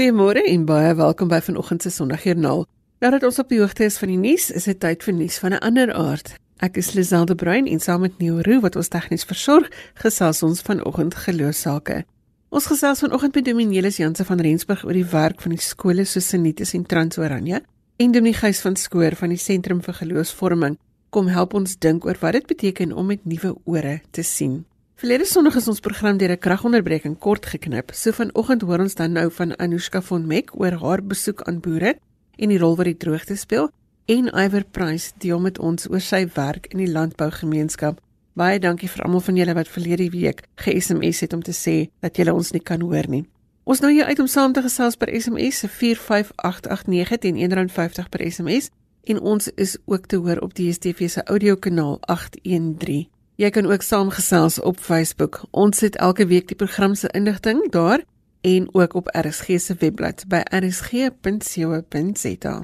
[0.00, 2.62] Goeiemôre en baie welkom by vanoggend se Sondagjoernaal.
[3.04, 5.52] Nadat ons op die hoogte is van die nuus, is dit tyd vir nuus van
[5.52, 6.30] 'n ander aard.
[6.56, 10.62] Ek is Liselde Bruin en saam met Neo Roo wat ons tegnies versorg, gesels ons
[10.62, 12.04] vanoggend geloofsake.
[12.48, 16.28] Ons gesels vanoggend met Dominielis Janse van Rensburg oor die werk van die skole soos
[16.28, 17.62] Sinitus en Transoranje
[17.96, 20.78] en Dominieghuis van Skoor van die Sentrum vir Geloofsvorming
[21.10, 24.64] kom help ons dink oor wat dit beteken om met nuwe ore te sien.
[25.00, 27.90] Verlede Sondag is ons program deur 'n kragonderbreking kort geknip.
[27.94, 31.94] So vanoggend hoor ons dan nou van Anushka von Meck oor haar besoek aan boere
[32.36, 33.70] en die rol wat die droogte speel
[34.04, 38.00] en Iver Price deel met ons oor sy werk in die landbougemeenskap.
[38.34, 42.16] Baie dankie vir almal van julle wat verlede week ge-SMS het om te sê dat
[42.16, 43.24] julle ons nie kan hoor nie.
[43.64, 48.30] Ons nou hier uit om saam te gesels per SMS se 45889 teen R1.50 per
[48.30, 48.68] SMS
[49.04, 53.08] en ons is ook te hoor op die DStv se audiokanaal 813.
[53.40, 55.40] Jy kan ook saamgesels op Facebook.
[55.50, 58.02] Ons sit elke week die program se inligting daar
[58.40, 62.54] en ook op RSG se webblad by rsg.co.za.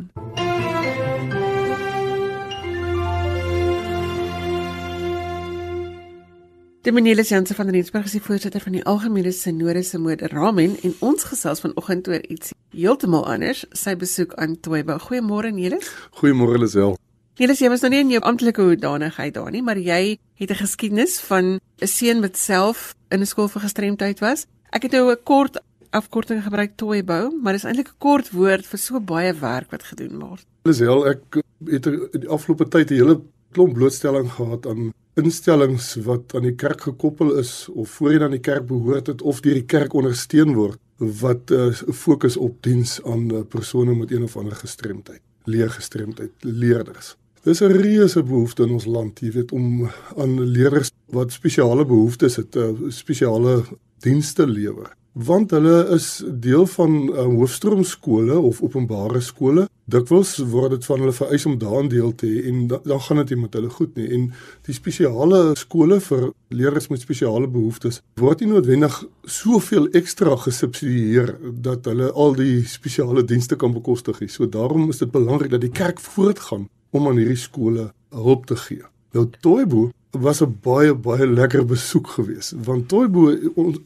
[6.82, 10.94] Die Menelis Janse van Rensburg is die voorsitter van die Algemene Sinode se Moderamen en
[10.98, 15.00] ons gesels vanoggend oor iets heeltemal anders, sy besoek aan Toyba.
[15.08, 15.88] Goeiemôre Nelis.
[16.20, 17.00] Goeiemôre Lisel.
[17.36, 20.56] Nelis, jy was nog nie in jou amptelike hoedanigheid daar nie, maar jy het 'n
[20.56, 24.46] geskiedenis van 'n seun wat self in 'n skool vir gestremdheid was.
[24.72, 28.78] Ek het nou 'n kort afkorting gebruik toebou, maar dis eintlik 'n kort woord vir
[28.78, 30.46] so baie werk wat gedoen word.
[30.64, 33.20] Lisel, ek het in die afgelope tyd 'n hele
[33.52, 38.40] klomp blootstelling gehad aan instellings wat aan die kerk gekoppel is of voorheen aan die
[38.40, 43.02] kerk behoort het of deur die kerk ondersteun word wat 'n uh, fokus op diens
[43.04, 47.16] aan uh, persone met een of ander gestremdheid, leergestremdheid, leerders.
[47.46, 52.36] Dis 'n reuse behoefte in ons land, jy weet, om aan leerders wat spesiale behoeftes
[52.36, 53.62] het, uh, spesiale
[54.02, 54.90] dienste lewer.
[55.12, 59.68] Want hulle is deel van uh, hoofstroomskole of openbare skole.
[59.84, 63.22] Dikwels word dit van hulle vereis om daarin deel te hê en da dan gaan
[63.22, 64.10] dit nie met hulle goed nie.
[64.10, 64.32] En
[64.66, 71.86] die spesiale skole vir leerders met spesiale behoeftes word nie noodwendig soveel ekstra gesubsidieer dat
[71.86, 74.28] hulle al die spesiale dienste kan bekostig nie.
[74.28, 78.56] So daarom is dit belangrik dat die kerk voortgaan om aan hierdie skole hulp te
[78.56, 78.84] gee.
[79.16, 83.28] Nou Toybo was 'n baie baie lekker besoek geweest want Toybo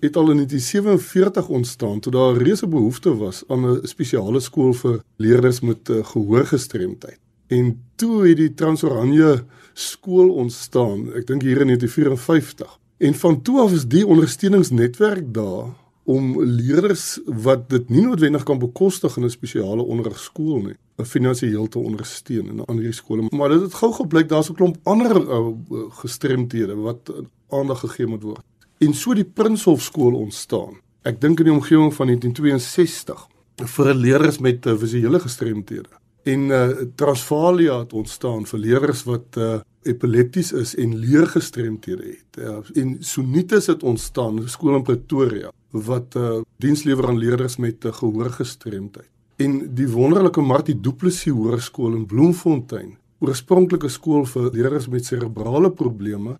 [0.00, 4.72] het al in 1947 ontstaan toe daar 'n reuse behoefte was aan 'n spesiale skool
[4.72, 7.18] vir leerders met uh, gehoorgestremdheid.
[7.46, 12.78] En toe het die Transoranje skool ontstaan, ek dink hier in 1954.
[12.98, 15.72] En van toe af is die ondersteuningsnetwerk daar
[16.04, 21.78] om leerders wat dit nie noodwendig kan bekostig in 'n spesiale onderrigskool nie, finansiëel te
[21.78, 23.28] ondersteun in aan hierdie skole.
[23.30, 25.52] Maar dit het gou gebleik daar's 'n klomp ander uh,
[26.02, 27.12] gestremdhede wat
[27.48, 28.44] aandag gegee moet word.
[28.78, 30.80] En so die Prinshof skool ontstaan.
[31.02, 33.26] Ek dink in die omgewing van 1962
[33.76, 35.88] vir leerders met uh, visuele gestremdhede.
[36.22, 42.38] En uh, Transvalia het ontstaan vir leerders wat uh, epilepties is en leergestremdhede het.
[42.38, 47.56] Uh, en Sonitas het ontstaan, 'n skool in Pretoria wat uh, diens lewer aan leerders
[47.56, 49.08] met uh, gehoorgestremdheid.
[49.40, 52.90] En die wonderlike Martie Du Plessis Hoërskool in Bloemfontein,
[53.24, 56.34] oorspronklike skool vir leerders met serebrale probleme,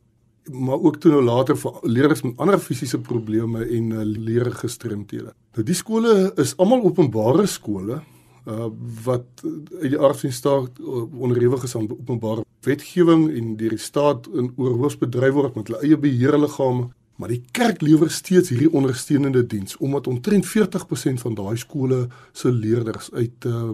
[0.53, 5.33] maar ook toe nou later vir leerders met ander fisiese probleme en uh, leergestremdhede.
[5.57, 6.13] Nou die skole
[6.43, 8.03] is almal openbare skole
[8.49, 8.69] uh
[9.05, 13.85] wat uit die aard van staat uh, onderhewig is aan openbare wetgewing en deur die
[13.85, 16.89] staat in oorhoogs bedryf word met hulle eie beheerliggame
[17.21, 22.53] Maar die kerk lewer steeds hierdie ondersteunende diens omdat omtrent 40% van daai skole se
[22.53, 23.71] leerders uit uh,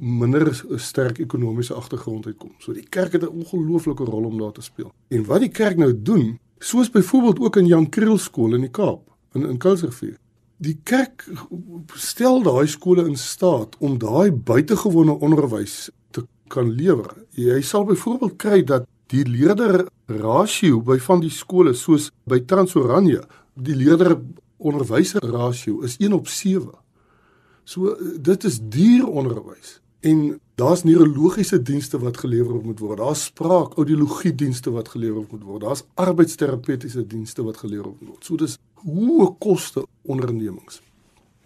[0.00, 2.50] minder sterk ekonomiese agtergrond uitkom.
[2.58, 4.90] So die kerk het 'n ongelooflike rol om daar te speel.
[5.08, 8.70] En wat die kerk nou doen, soos byvoorbeeld ook in Jan Kriel skool in die
[8.70, 10.18] Kaap, in in Kuilsrivier.
[10.56, 11.30] Die kerk
[11.94, 17.14] stel daai skole in staat om daai buitengewone onderwys te kan lewer.
[17.30, 23.22] Jy sal byvoorbeeld kry dat die leerder rasio by van die skole soos by Transoranje,
[23.54, 24.16] die leerder
[24.62, 26.70] onderwyser rasio is 1 op 7.
[27.64, 32.98] So dit is duur onderwys en daar's neurologiese dienste wat gelewer moet word.
[32.98, 35.62] Daar's spraak, audiologie dienste wat gelewer moet word.
[35.62, 38.24] Daar's arbeidsterapeutiese dienste wat gelewer moet word.
[38.24, 40.80] So dis hoë koste ondernemings.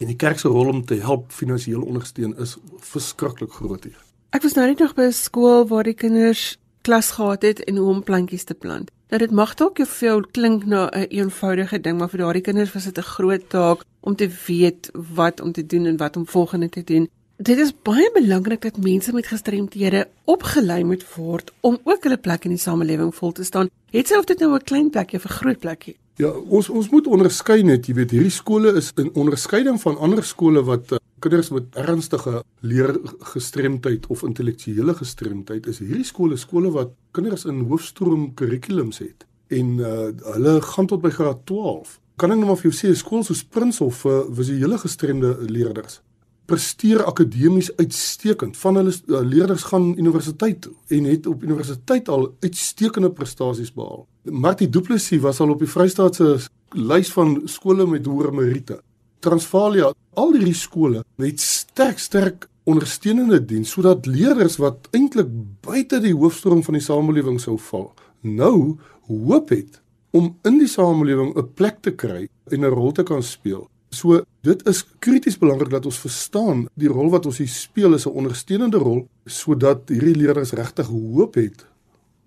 [0.01, 2.57] En die kerk se rol om te help finansiëel ondersteun is
[2.93, 4.01] verskriklik groot hier.
[4.37, 6.57] Ek was nou net nog by 'n skool waar die kinders
[6.87, 8.91] klas gehad het en hoe om plantjies te plant.
[9.11, 12.43] Nou dit mag dalk jou veel klink na 'n een eenvoudige ding, maar vir daardie
[12.49, 16.17] kinders was dit 'n groot taak om te weet wat om te doen en wat
[16.17, 17.09] om volgende te doen.
[17.37, 22.45] Dit is baie belangrik dat mense met gestremthede opgelei moet word om ook hulle plek
[22.45, 23.69] in die samelewing vol te staan.
[23.91, 25.97] Het sy of dit nou 'n klein plekjie of 'n groot plekjie?
[26.17, 30.25] Ja, ons ons moet onderskei net, jy weet, hierdie skole is in onderskeiding van ander
[30.25, 30.99] skole wat uh,
[31.31, 38.33] kinders met ernstige leergestremdheid of intellektuele gestremdheid is hierdie skole skole wat kinders in hoofstroom
[38.39, 42.01] kurrikulums het en uh, hulle gaan tot by graad 12.
[42.19, 46.01] Kan ek nou maar vir jou sê skool soos Prinshof vir uh, visuele gestremde leerders
[46.47, 48.57] presteer akademies uitstekend.
[48.57, 54.07] Van hulle uh, leerders gaan universiteit toe en het op universiteit al uitstekende prestasies behaal.
[54.31, 56.37] Martie Du Plessis was al op die Vrystaatse
[56.75, 58.81] lys van skole met hoë meriete.
[59.27, 65.31] Transvaalia, al hierdie skole het sterk sterk ondersteunende diens sodat leerders wat eintlik
[65.67, 67.91] buite die hoofstroom van die samelewing sou val,
[68.23, 68.77] nou
[69.09, 69.81] hoop het
[70.17, 73.69] om in die samelewing 'n plek te kry en 'n rol te kan speel.
[73.91, 78.07] So dit is krities belangrik dat ons verstaan die rol wat ons hier speel is
[78.07, 81.67] 'n ondersteunende rol sodat hierdie leerders regtig hoop het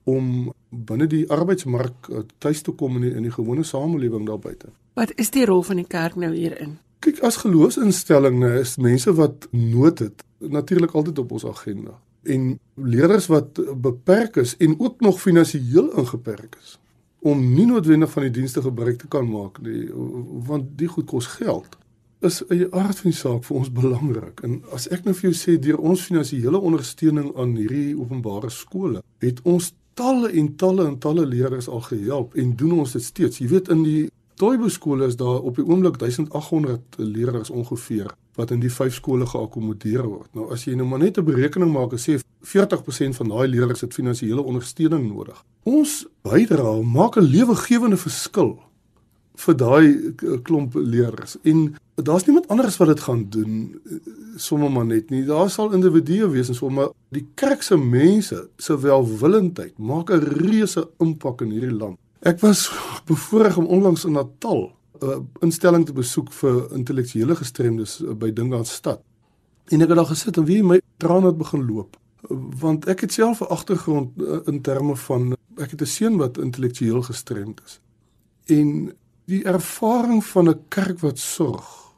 [0.03, 4.39] om binne die arbeidsmark uh, tuis te kom in die, in die gewone samelewing daar
[4.39, 4.67] buite.
[4.93, 6.77] Wat is die rol van die kerk nou hierin?
[6.99, 11.95] Kyk, as geloofsinstelling is mense wat nood het natuurlik altyd op ons agenda.
[12.23, 16.77] En leerders wat beperk is en ook nog finansiëel ingeperk is
[17.19, 19.89] om nie noodwendig van die dienste gebruik te kan maak nie,
[20.47, 21.75] want die goed kos geld
[22.21, 24.39] is 'n aard van die saak vir ons belangrik.
[24.43, 29.01] En as ek nou vir jou sê deur ons finansiële ondersteuning aan hierdie openbare skole,
[29.19, 33.37] het ons talle en talle en talle leerders al gehelp en doen ons dit steeds.
[33.37, 38.07] Jy weet in die Toybo skole is daar op die oomblik 1800 leerders ongeveer
[38.39, 40.29] wat in die vyf skole geakkommodeer word.
[40.31, 43.81] Nou as jy nou maar net 'n berekening maak en sê 40% van daai leerders
[43.81, 45.43] het finansiële ondersteuning nodig.
[45.63, 48.59] Ons bydra maak 'n lewegewende verskil
[49.35, 50.13] vir daai
[50.43, 51.37] klomp leerders.
[51.43, 53.81] En daar's niemand anders wat dit gaan doen
[54.35, 55.25] sommer maar net nie.
[55.25, 60.89] Daar sal individue wees en sommer die kerk se mense se welwillendheid maak 'n reuse
[60.97, 61.97] impak in hierdie land.
[62.19, 62.67] Ek was
[63.05, 69.01] bevoorreg om onlangs in Natal 'n instelling te besoek vir intellektuele gestremdes by Dingaan stad.
[69.67, 71.97] En ek het daar gesit en wie my trane het begin loop
[72.59, 74.09] want ek het self 'n agtergrond
[74.45, 77.79] in terme van ek het 'n seun wat intellektueel gestremd is.
[78.45, 78.95] En
[79.25, 81.93] die ervaring van 'n kerk wat sorg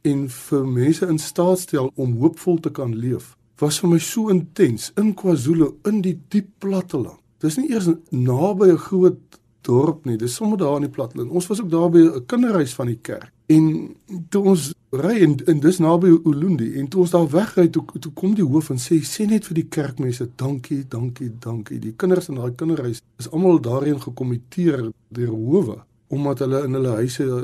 [0.00, 4.28] en vir mense in staat stel om hoopvol te kan leef was vir my so
[4.28, 7.18] intens in KwaZulu in die diep platteland.
[7.38, 11.30] Dis nie eers naby 'n groot dorp nie, dis sommer daar in die platteland.
[11.30, 13.32] Ons was ook daar by 'n kinderhuis van die kerk.
[13.46, 13.96] En
[14.28, 18.12] toe ons ry en, en dis naby Ulundi en toe ons daar wegry toe toe
[18.12, 21.78] kom die hoof en sê sê net vir die kerkmense dankie, dankie, dankie.
[21.78, 25.82] Die kinders in daai kinderhuis is almal daarheen gekomiteer deur howe
[26.14, 27.42] omdat hulle in hulle huise uh,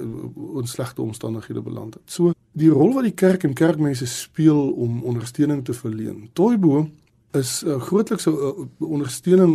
[0.61, 2.03] in slegte omstandighede beland het.
[2.07, 6.29] So die rol wat die kerk en kerkmense speel om ondersteuning te verleen.
[6.33, 6.85] Toybo
[7.39, 9.55] is uh, grootliks 'n uh, ondersteuning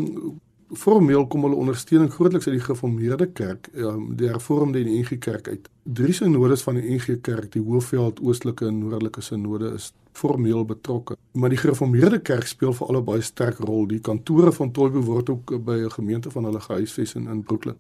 [0.74, 5.20] formeel kom hulle ondersteuning grootliks uit die gereformeerde kerk, um, die hervormde en die NG
[5.20, 5.70] Kerk uit.
[5.84, 11.16] Drie sinodes van die NG Kerk, die Hoofveld, Oostelike en Noordelike sinode is formeel betrokke.
[11.32, 13.86] Maar die gereformeerde kerk speel vir alle baie sterk rol.
[13.88, 17.76] Die kantore van Toybo word ook by 'n gemeente van hulle gehuisves in, in Brooklyn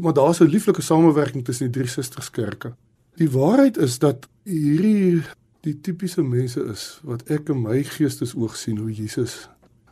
[0.00, 2.74] maar daar's 'n lieflike samewerking tussen die drie susterskerke.
[3.14, 5.22] Die waarheid is dat hierdie
[5.60, 9.48] die tipiese mense is wat ek in my geestesoog sien hoe Jesus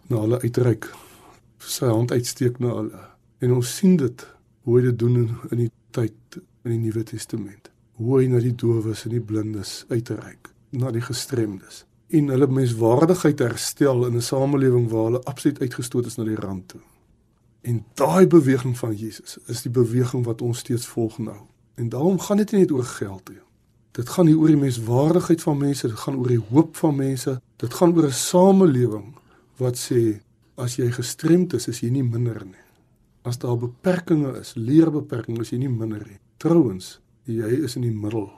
[0.06, 0.94] na hulle uitreik,
[1.66, 3.04] sy hand uitsteek na hulle.
[3.38, 4.26] En ons sien dit
[4.62, 7.70] hoe hy dit doen in, in die tyd in die Nuwe Testament.
[7.98, 13.38] Hoe hy na die dowes en die blindes uitreik, na die gestremdes en hulle menswaardigheid
[13.40, 16.80] herstel in 'n samelewing waar hulle absoluut uitgestoot is na die rand toe.
[17.60, 21.40] En daai beweging van Jesus is die beweging wat ons steeds volg nou.
[21.74, 23.40] En daarom gaan dit nie net oor geld nie.
[23.90, 27.40] Dit gaan nie oor die menswaardigheid van mense, dit gaan oor die hoop van mense.
[27.56, 29.14] Dit gaan oor 'n samelewing
[29.56, 30.20] wat sê
[30.62, 32.68] as jy gestremd is, is jy nie minder nie.
[33.26, 36.18] As daar beperkings is, leerbeperkings, is jy nie minder nie.
[36.42, 38.30] Trouwens, jy is in die middel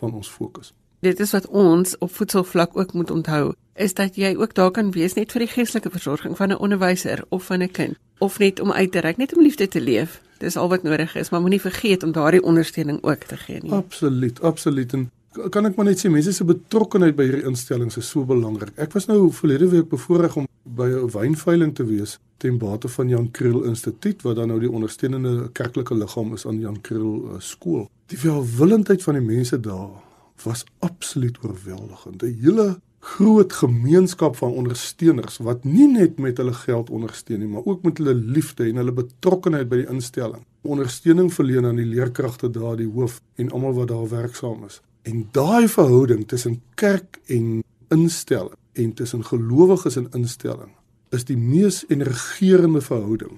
[0.00, 0.72] van ons fokus.
[1.04, 4.90] Dit is wat ons op voedselvlak ook moet onthou, is dat jy ook daar kan
[4.96, 8.60] wees net vir die geestelike versorging van 'n onderwyser of van 'n kind of net
[8.60, 10.20] om uit te reik, net om liefde te leef.
[10.38, 13.72] Dis al wat nodig is, maar moenie vergeet om daardie ondersteuning ook te gee nie.
[13.72, 14.92] Absoluut, absoluut.
[14.92, 15.10] En
[15.50, 18.72] kan ek maar net sê mense se betrokkenheid by hierdie instellings is so belangrik.
[18.80, 23.08] Ek was nou verlede week bevoorreg om by 'n wynveiling te wees ten bate van
[23.08, 27.40] Jan Kriel Instituut wat dan nou die ondersteunende kerklike liggaam is aan Jan Kriel uh,
[27.40, 27.88] skool.
[28.06, 30.02] Die welwillendheid van die mense daar
[30.44, 32.22] was absoluut oorweldigend.
[32.22, 37.64] 'n Hele groot gemeenskap van ondersteuners wat nie net met hulle geld ondersteun nie, maar
[37.64, 40.42] ook met hulle liefde en hulle betrokkenheid by die instelling.
[40.66, 44.80] Ondersteuning verleen aan die leerkragte daar, die hoof en almal wat daar werksaam is.
[45.06, 50.72] En daai verhouding tussen kerk en instelling en tussen gelowiges en instelling
[51.14, 53.36] is die mees energerende verhouding.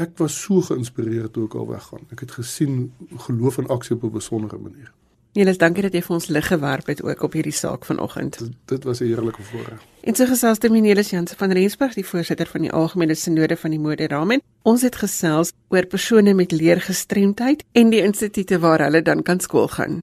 [0.00, 2.08] Ek was so geïnspireerd toe ek al weggaan.
[2.08, 2.88] Ek het gesien
[3.26, 4.92] geloof in aksie op 'n besondere manier.
[5.32, 8.38] Niels, dankie dat jy vir ons lig gewerp het ook op hierdie saak vanoggend.
[8.38, 9.80] Dit, dit was 'n heerlike voorreg.
[10.00, 13.78] En so gesels Dominelis Jansen van Rensburg, die voorsitter van die Algemene Sinode van die
[13.78, 14.40] Moderamen.
[14.62, 19.68] Ons het gesels oor persone met leergestremdheid en die instituute waar hulle dan kan skool
[19.68, 20.00] gaan.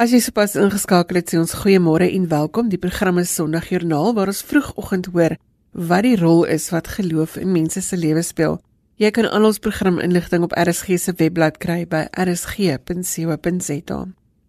[0.00, 2.70] As jy sopas ingeskakel het, sê ons goeiemôre en welkom.
[2.72, 5.34] Die program is Sondagjoernaal waar ons vroegoggend hoor
[5.76, 8.56] wat die rol is wat geloof in mense se lewens speel.
[8.96, 13.98] Jy kan al ons programinligting op RSG se webblad kry by rsg.co.za.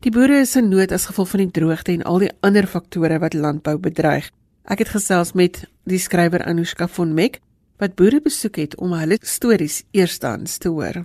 [0.08, 3.20] Die boere is in nood as gevolg van die droogte en al die ander faktore
[3.20, 4.32] wat landbou bedreig.
[4.72, 7.42] Ek het gesels met die skrywer Anushka von Meck
[7.84, 11.04] wat boere besoek het om hulle stories eerstens te hoor.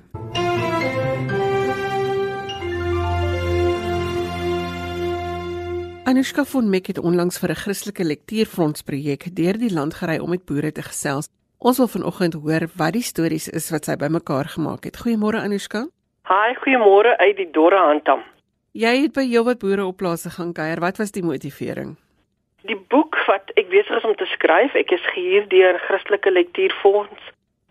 [6.06, 10.30] Anushka von Meck het onlangs vir 'n Christelike lektuurfonds projek deur die land gery om
[10.30, 11.26] met boere te gesels.
[11.58, 14.96] Ons wil vanoggend hoor wat die stories is wat sy bymekaar gemaak het.
[15.02, 15.88] Goeiemôre Anushka.
[16.22, 18.22] Haai, goeiemôre uit die dorre Handam.
[18.72, 20.80] Jy het by heelwat boere op plase gaan kuier.
[20.80, 21.96] Wat was die motivering?
[22.62, 27.22] Die boek wat ek besig is om te skryf, ek is gehuur deur Christelike Lektuurfonds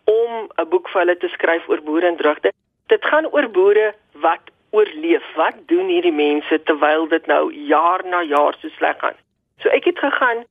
[0.04, 2.52] om 'n boek vir hulle te skryf oor boere en droogte.
[2.88, 5.24] Dit gaan oor boere wat oorleef.
[5.40, 9.18] Wat doen hierdie mense terwyl dit nou jaar na jaar so sleg gaan?
[9.64, 10.44] So ek het gegaan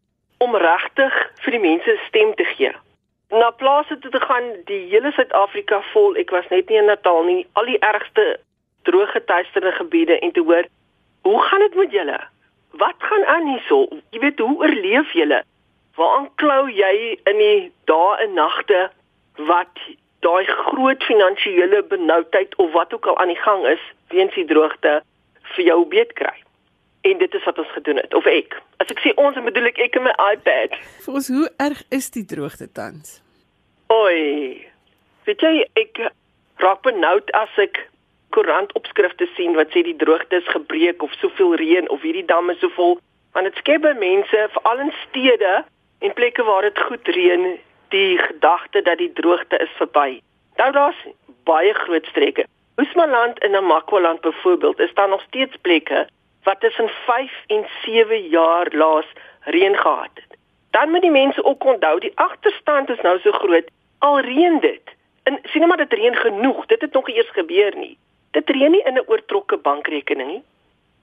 [0.44, 1.14] om regtig
[1.44, 2.72] vir die mense stem te gee.
[3.34, 6.16] Na plase toe te gaan, die hele Suid-Afrika vol.
[6.20, 7.42] Ek was net nie in Natal nie.
[7.58, 8.38] Al die ergste
[8.88, 10.68] drooggetuisterde gebiede en te hoor
[11.24, 12.20] hoe gaan dit met julle?
[12.70, 13.86] Wat gaan aan hierso?
[14.10, 15.42] Jy weet hoe oorleef julle?
[15.96, 16.94] Waar klou jy
[17.30, 18.80] in die dae en nagte
[19.48, 19.80] wat
[20.24, 23.82] daai groot finansiële benoudheid of wat ook al aan die gang is
[24.14, 25.00] weens die droogte
[25.54, 26.34] vir jou beet kry?
[27.04, 28.56] En dit is wat ons gedoen het of ek.
[28.80, 30.76] As ek sê ons, bedoel ek ek en my iPad.
[31.04, 33.18] Vir ons, hoe erg is die droogte tans?
[33.92, 34.64] Oi.
[35.28, 36.06] Weet jy ek
[36.62, 37.84] raak benoud as ek
[38.34, 42.72] koerantopskrifte sien wat sê die droogte is gebreek of soveel reën of hierdie damme so
[42.78, 42.98] vol,
[43.36, 45.54] want dit skep by mense, veral in stede
[46.04, 47.46] en plekke waar dit goed reën,
[47.88, 50.20] die gedagte dat die droogte is verby.
[50.56, 51.06] Nou daar's
[51.44, 52.46] baie groot streke.
[52.76, 56.08] Oosmaland en Namakwaland byvoorbeeld, is daar nog steeds plekke
[56.42, 59.06] wat tussen 5 en 7 jaar laas
[59.40, 60.38] reën gehad het.
[60.70, 63.70] Dan moet die mense ook onthou, die agterstand is nou so groot.
[63.98, 64.82] Al reën dit.
[65.22, 66.66] En sien nou maar dit reën genoeg.
[66.66, 67.98] Dit het nog eers gebeur nie.
[68.30, 70.42] Dit reën nie in 'n oortrokke bankrekening nie.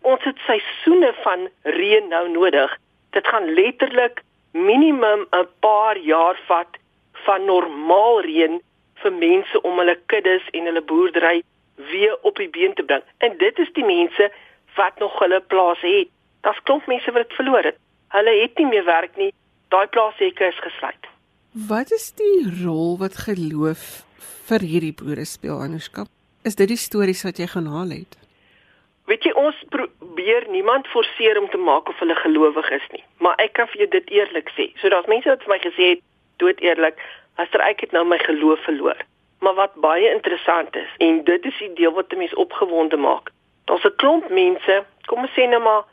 [0.01, 2.77] Ons het seisoene van reën nou nodig.
[3.09, 4.21] Dit gaan letterlik
[4.51, 6.77] minimum 'n paar jaar vat
[7.25, 8.61] van normaal reën
[9.01, 11.43] vir mense om hulle kuddes en hulle boerdery
[11.75, 13.03] weer op die been te bring.
[13.17, 14.31] En dit is die mense
[14.75, 16.09] wat nog hulle plase het.
[16.41, 17.77] Daar's klomp mense wat dit verloor het.
[18.07, 19.33] Hulle het nie meer werk nie.
[19.69, 21.09] Daai plaashekke is gesluit.
[21.51, 24.03] Wat is die rol wat geloof
[24.47, 26.05] vir hierdie boere speel, Anushka?
[26.43, 28.20] Is dit die stories wat jy gaan haal het?
[29.09, 33.35] Weet jy ons probeer niemand forceer om te maak of hulle gelowig is nie, maar
[33.43, 34.69] ek kan vir jou dit eerlik sê.
[34.81, 36.03] So daar's mense wat vir my gesê het
[36.43, 37.01] dood eerlik,
[37.41, 38.97] aster ek het nou my geloof verloor.
[39.41, 43.33] Maar wat baie interessant is en dit is die deel wat mense opgewonde maak.
[43.65, 45.83] Daar's 'n klomp mense, kom ons sê nou maar,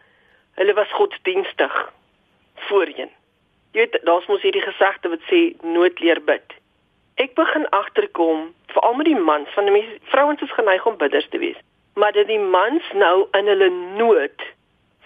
[0.60, 1.92] hulle was godsdienstig
[2.68, 3.10] voorheen.
[3.72, 6.58] Jy weet, daar's mos hierdie gesegde wat sê noodleer bid
[7.18, 11.26] ek begin agterkom veral met die mans van die mense vrouens is geneig om bidders
[11.32, 11.58] te wees
[11.98, 14.46] maar dat die mans nou in hulle nood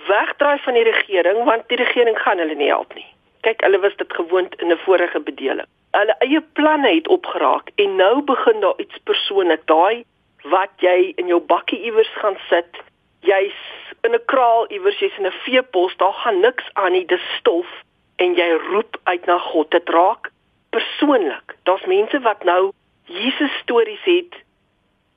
[0.07, 3.07] wegdraai van die regering want die regering gaan hulle nie help nie.
[3.47, 5.69] Kyk hulle was dit gewoond in 'n vorige bedeling.
[5.91, 10.05] Hulle eie planne het opgeraak en nou begin daar iets persoonlik daai
[10.43, 12.83] wat jy in jou bakkie iewers gaan sit
[13.21, 13.59] jy's
[14.03, 17.69] in 'n kraal iewers jy's in 'n veepos daar gaan niks aan nie dis stof
[18.17, 19.71] en jy roep uit na God.
[19.71, 20.31] Dit raak
[20.71, 21.57] persoonlik.
[21.63, 22.73] Daar's mense wat nou
[23.05, 24.35] Jesus stories het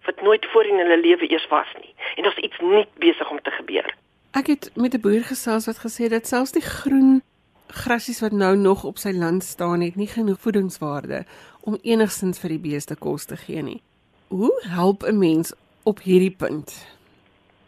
[0.05, 1.93] wat nooit voor in hulle lewe eers was nie.
[2.15, 3.95] En daar's iets nuut besig om te gebeur.
[4.31, 7.21] Ek het met 'n boer gesels wat gesê dat selfs die groen
[7.67, 11.23] grasies wat nou nog op sy land staan het nie genoeg voedingswaarde
[11.61, 13.81] om enigstens vir die beeste kos te gee nie.
[14.27, 16.87] Hoe help 'n mens op hierdie punt?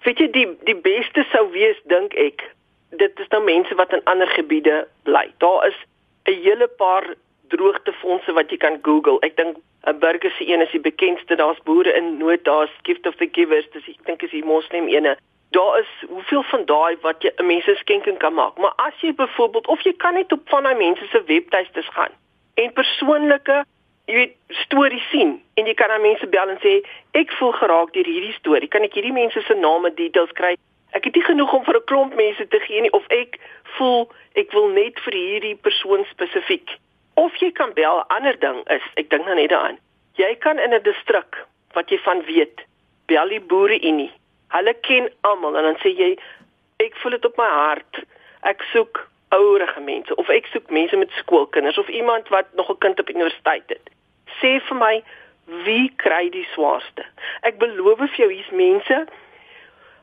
[0.04, 2.56] Weet jy die die beste sou wees dink ek.
[2.90, 5.34] Dit is nou mense wat in ander gebiede bly.
[5.38, 5.78] Daar is
[6.26, 7.16] 'n hele paar
[7.54, 9.20] droogtefondse wat jy kan Google.
[9.22, 11.36] Ek dink 'n burger se een is die bekendste.
[11.36, 14.88] Daar's boere in nood, daar's Gift of the Givers, dis ek dink is die moslim
[14.88, 15.18] ene.
[15.52, 18.58] Daar is hoeveel van daai wat jy 'n mense skenking kan maak.
[18.58, 22.14] Maar as jy byvoorbeeld of jy kan net op van daai mense se webtuistes gaan
[22.54, 23.64] en persoonlike
[24.06, 27.94] jy weet stories sien en jy kan aan mense bel en sê ek voel geraak
[27.94, 28.68] deur hierdie storie.
[28.68, 30.56] Kan ek hierdie mense se name details kry?
[30.92, 33.40] Ek het nie genoeg om vir 'n klomp mense te gee nie of ek
[33.78, 36.70] voel ek wil net vir hierdie persoon spesifiek
[37.18, 39.82] Of jy kan bel, ander ding is, ek dink nou net daaraan.
[40.22, 41.42] Jy kan in 'n distrik
[41.74, 42.62] wat jy van weet,
[43.06, 44.12] bel die boere unie
[44.56, 46.14] Hulle ken almal en dan sê jy
[46.84, 48.02] ek voel dit op my hart.
[48.48, 49.02] Ek soek
[49.36, 53.10] ouerige mense of ek soek mense met skoolkinders of iemand wat nog 'n kind op
[53.10, 53.90] universiteit het.
[54.40, 55.04] Sê vir my
[55.66, 57.04] wie kry die swaarste?
[57.42, 59.08] Ek beloof vir jou hier's mense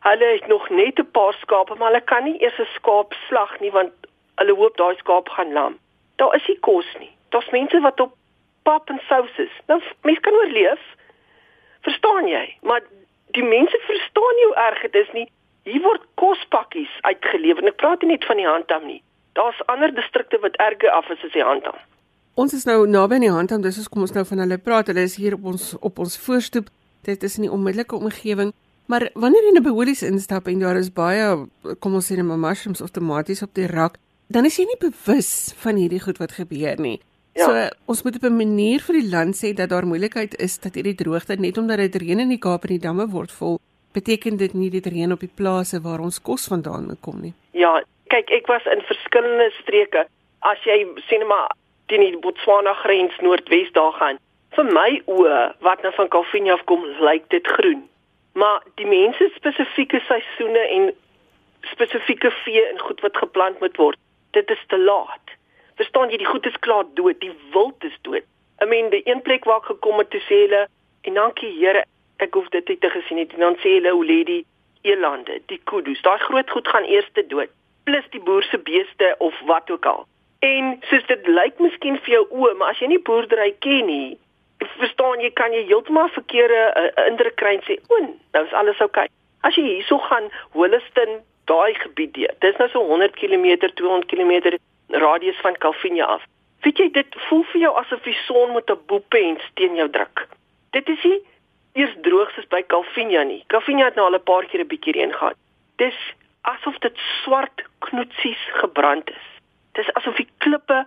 [0.05, 3.61] Hulle het nog net 'n paar skape, maar hulle kan nie eers 'n skaap slag
[3.61, 3.93] nie want
[4.37, 5.79] hulle hoop daai skaap gaan lam.
[6.17, 7.11] Daar is nie kos nie.
[7.35, 8.15] Daar's mense wat op
[8.63, 9.55] pap en sous is.
[9.69, 10.83] Nou mense kan oorleef.
[11.87, 12.45] Verstaan jy?
[12.63, 12.83] Maar
[13.37, 15.27] die mense verstaan nie hoe erg dit is nie.
[15.65, 17.67] Hier word kospakkies uitgelewer.
[17.69, 19.01] Ek praat nie net van die Handam nie.
[19.39, 21.77] Daar's ander distrikte wat erger af is as die Handam.
[22.35, 24.91] Ons is nou naby aan die Handam, dis ons kom ons nou van hulle praat.
[24.91, 26.71] Hulle is hier op ons op ons voorstoep.
[27.07, 28.53] Dit is in die onmiddellike omgewing.
[28.91, 31.47] Maar wanneer jy in 'n beholies instap en daar is baie
[31.81, 35.55] kom ons sê net mushrooms of tomaties op die rak, dan is jy nie bewus
[35.63, 37.01] van hierdie goed wat gebeur nie.
[37.35, 37.45] Ja.
[37.45, 40.75] So ons moet op 'n manier vir die land sê dat daar moeilikheid is dat
[40.75, 43.61] hierdie droogte net omdat dit reën in die Kaap en die damme word vol,
[43.93, 47.35] beteken dit nie dit reën op die plase waar ons kos vandaan kom nie.
[47.51, 50.07] Ja, kyk, ek was in verskillende streke.
[50.41, 51.51] As jy sê net maar
[51.87, 54.19] teen die Botswana grens noordwes daar gaan,
[54.57, 57.83] vir my oë wat nou van Kalvinia af kom, lyk dit groen.
[58.35, 60.93] Maar die mense spesifieke seisoene en
[61.73, 63.99] spesifieke vee en goed wat geplant moet word,
[64.35, 65.35] dit is te laat.
[65.81, 68.27] Verstaan jy, die goed is klaar dood, die wild is dood.
[68.63, 70.67] I mean, die een plek waar ek gekom het te sê hulle
[71.05, 71.85] en dankie Here,
[72.23, 73.35] ek hoef dit te gesien het.
[73.35, 74.43] En dan sê hulle hoe lê die
[74.87, 76.03] elande, die kudus.
[76.07, 77.51] Daai groot goed gaan eers te dood,
[77.89, 80.05] plus die boer se beeste of wat ook al.
[80.45, 84.17] En soos dit lyk miskien vir jou oë, maar as jy nie boerdery ken nie,
[84.79, 88.01] verstaan jy kan jy heeltemal verkeerde uh, indruk kry en sê, "O,
[88.33, 89.15] nou is alles oukei." Okay.
[89.45, 92.35] As jy hierso gaan Holliston, daai gebied deur.
[92.39, 94.57] Dis nou so 100 km, 200 km
[94.89, 96.23] radius van Calvinia af.
[96.65, 100.29] Weet jy, dit voel vir jou asof die son met 'n boepens teen jou druk.
[100.71, 101.21] Dit is nie
[101.75, 103.45] eers droog soos by Calvinia nie.
[103.47, 105.37] Calvinia het nou al 'n paar keer 'n bietjie reën gehad.
[105.77, 105.99] Dis
[106.43, 109.27] asof dit swart knoetsies gebrand is.
[109.73, 110.87] Dis asof die klippe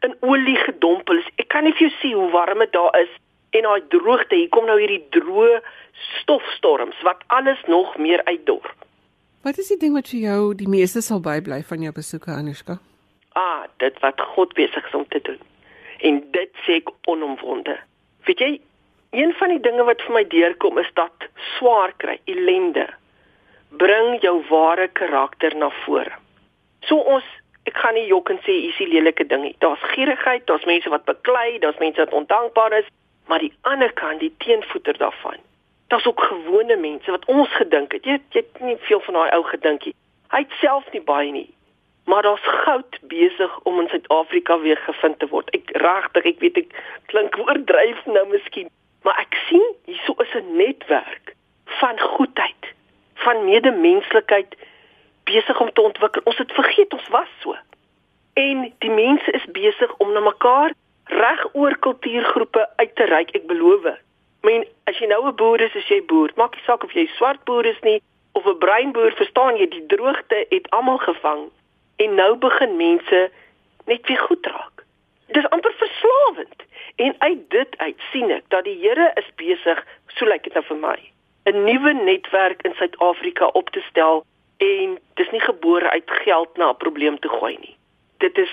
[0.00, 1.30] in olie gedompel is.
[1.36, 3.12] Ek kan nie vir jou sê hoe warm dit daar is
[3.50, 4.34] en daai droogte.
[4.34, 5.60] Hier kom nou hierdie droë
[6.20, 8.74] stofstorms wat alles nog meer uitdor.
[9.48, 12.74] Wat is die ding wat vir jou die meeste sal bybly van jou besoeke Anushka?
[13.40, 15.38] Ah, dit wat God besig is om te doen.
[16.04, 17.78] En dit sê ek onomwonde.
[18.28, 18.50] Weet jy,
[19.16, 22.84] een van die dinge wat vir my deurkom is dat swaar kry, ellende
[23.80, 26.12] bring jou ware karakter na vore.
[26.84, 27.32] So ons
[27.64, 29.56] ek gaan nie jok en sê hier's die lelike ding nie.
[29.64, 32.96] Daar's gierigheid, daar's mense wat beklei, daar's mense wat ondankbaar is,
[33.32, 35.40] maar die ander kant, die teenvoeter daarvan.
[35.88, 38.04] Daar's ook gewone mense wat ons gedink het.
[38.04, 39.94] Jy jy het nie veel van daai ou gedink nie.
[40.28, 41.48] Hy het self nie baie nie.
[42.08, 45.50] Maar daar's goud besig om in Suid-Afrika weer gevind te word.
[45.56, 46.76] Ek regtig, ek weet ek
[47.12, 48.70] klink oordryf nou miskien,
[49.04, 51.34] maar ek sien hierso is 'n netwerk
[51.80, 52.72] van goedheid,
[53.14, 54.56] van medemenslikheid
[55.24, 56.22] besig om te ontwikkel.
[56.24, 57.56] Ons het vergeet ons was so.
[58.32, 60.72] En die mense is besig om na mekaar
[61.04, 63.96] reg oor kultuurgroepe uit te reik, ek beloof.
[64.40, 67.06] Men, as jy nou 'n boer is, as jy boer, maak nie saak of jy
[67.16, 71.50] swart boer is nie of 'n bruin boer, verstaan jy, die droogte het almal gevang
[71.96, 73.30] en nou begin mense
[73.86, 74.84] net weer goed raak.
[75.26, 76.62] Dit is amper verslawend.
[76.96, 80.64] En uit dit uit sien ek dat die Here is besig, so lyk dit nou
[80.64, 80.98] vir my,
[81.46, 84.24] 'n nuwe netwerk in Suid-Afrika op te stel
[84.56, 87.76] en dis nie gebore uit geld na 'n probleem te gooi nie.
[88.18, 88.50] Dit is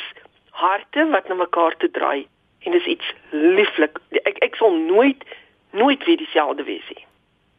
[0.51, 2.27] harte wat na mekaar te draai
[2.59, 3.97] en dis iets lieflik.
[4.11, 5.23] Ek ek sal nooit
[5.75, 7.05] nooit weer dieselfde wees nie.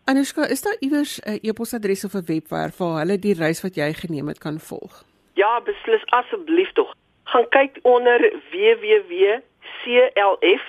[0.05, 3.92] Anushka, is daar iewers 'n e-posadres of 'n webwerf waar hulle die reis wat jy
[3.92, 5.05] geneem het kan volg?
[5.35, 6.94] Ja, beslis asseblief tog.
[7.24, 9.42] Gaan kyk onder www.clf,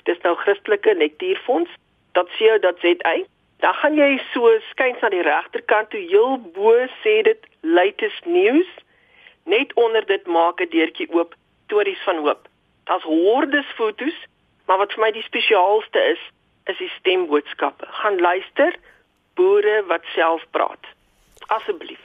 [0.02, 3.26] dis nou Christelike Nektierfonds.co.za
[3.58, 8.68] Dan gaan jy so skuins na die regterkant toe heel bo sê dit latest news.
[9.50, 11.34] Net onder dit maak 'n deurtjie oop
[11.66, 12.46] stories van hoop.
[12.84, 14.14] Daar's hordes fotos,
[14.66, 16.22] maar wat vir my die spesiaalste is,
[16.68, 17.86] is die stemboodskappe.
[18.02, 18.76] Gaan luister
[19.38, 20.84] boere wat self praat.
[21.46, 22.04] Asseblief.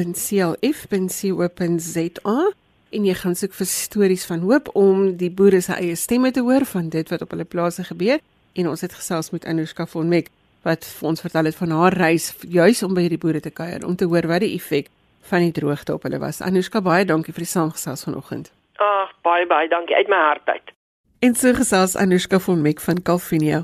[2.92, 6.44] en jy gaan soek vir stories van hoop om die boere se eie stemme te
[6.44, 8.20] hoor van dit wat op hulle plase gebeur
[8.60, 10.28] en ons het gesels met Anushka von Mek
[10.66, 13.86] wat vir ons vertel het van haar reis juis om by hierdie boere te kuier
[13.88, 14.92] om te hoor wat die effek
[15.30, 16.42] van die droogte op hulle was.
[16.44, 18.52] Anushka baie dankie vir die saamgesels vanoggend.
[18.76, 20.76] Ag baie baie dankie uit my hart uit.
[21.22, 23.60] En so gesels Anushka von Mek van Calvinia.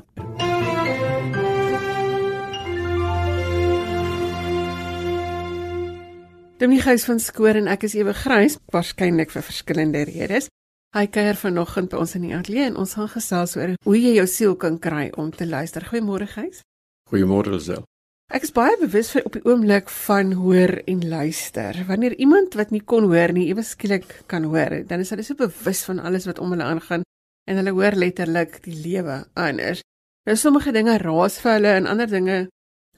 [6.57, 10.47] Dominies van Skoor en ek is ewe grys, waarskynlik vir verskillende redes.
[10.95, 14.15] Hy kuier vanoggend by ons in die ateljee en ons gaan gesels oor hoe jy
[14.21, 15.83] jou siel kan kry om te luister.
[15.91, 16.63] Goeiemôre Gys.
[17.11, 17.83] Goeiemôre Lisel.
[18.31, 21.83] Ek is baie bewus van op die oomblik van hoor en luister.
[21.91, 25.35] Wanneer iemand wat nie kon hoor nie, ewe skielik kan hoor, dan is hulle so
[25.35, 27.03] bewus van alles wat om hulle aangaan
[27.49, 29.81] en hulle hoor letterlik die lewe anders.
[30.29, 32.39] Nou sommige dinge raas vir hulle en ander dinge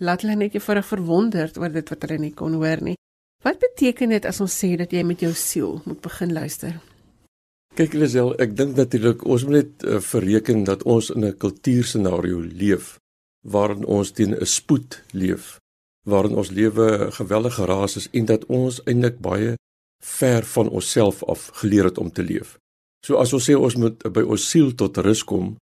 [0.04, 2.98] laat hulle net eenvoudig verwonderd oor dit wat hulle nie kon hoor nie.
[3.46, 6.76] Wat beteken dit as ons sê dat jy met jou siel moet begin luister?
[7.80, 12.42] Kyk Lisel, ek dink natuurlik ons moet net uh, verreken dat ons in 'n kultuurscenario
[12.42, 12.98] leef
[13.42, 15.60] waarin ons teen 'n spoed leef,
[16.06, 19.56] waarin ons lewe geweldig geraas is en dat ons eintlik baie
[20.02, 22.58] ver van onsself af geleer het om te leef.
[23.06, 25.56] So as ons sê ons moet by ons siel tot rus kom,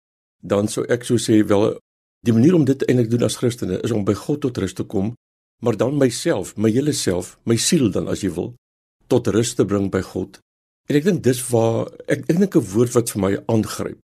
[0.43, 1.79] dan sou ek so sê wel
[2.27, 4.85] die manier om dit eintlik doen as Christene is om by God tot rus te
[4.85, 5.15] kom,
[5.63, 8.55] maar dan myself, my hele self, my siel dan as jy wil,
[9.09, 10.39] tot rus te bring by God
[10.89, 13.99] En ek dink dis waar ek ek dink 'n woord wat vir my aangryp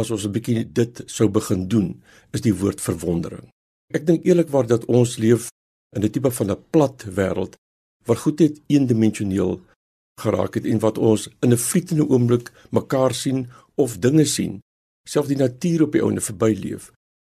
[0.00, 1.88] as ons 'n bietjie dit sou begin doen,
[2.32, 3.46] is die woord verwondering.
[3.92, 5.50] Ek dink eerlikwaar dat ons leef
[5.94, 7.54] in 'n tipe van 'n plat wêreld
[8.06, 9.60] waar goed net eendimensioneel
[10.20, 14.60] geraak het en wat ons in 'n vlietende oomblik mekaar sien of dinge sien,
[15.08, 16.92] selfs die natuur op die ouene verbyleef.